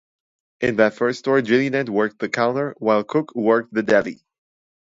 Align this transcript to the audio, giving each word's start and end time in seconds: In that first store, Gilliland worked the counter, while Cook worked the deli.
In 0.61 0.77
that 0.77 0.95
first 0.95 1.19
store, 1.19 1.41
Gilliland 1.43 1.87
worked 1.87 2.17
the 2.17 2.27
counter, 2.27 2.73
while 2.79 3.03
Cook 3.03 3.35
worked 3.35 3.71
the 3.71 3.83
deli. 3.83 4.25